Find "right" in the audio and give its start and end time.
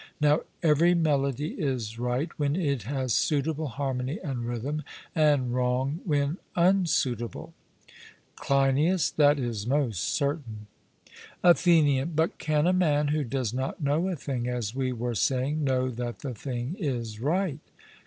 1.99-2.31, 17.19-17.59